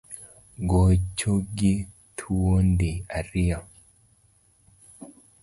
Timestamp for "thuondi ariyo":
2.17-3.59